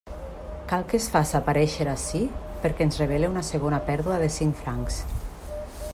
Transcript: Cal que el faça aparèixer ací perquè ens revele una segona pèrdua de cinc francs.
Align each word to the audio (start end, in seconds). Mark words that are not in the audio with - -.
Cal 0.71 0.85
que 0.93 0.99
el 0.99 1.03
faça 1.15 1.35
aparèixer 1.41 1.87
ací 1.91 2.21
perquè 2.65 2.87
ens 2.89 2.99
revele 3.03 3.31
una 3.35 3.45
segona 3.53 3.81
pèrdua 3.91 4.19
de 4.25 4.31
cinc 4.41 4.61
francs. 4.65 4.99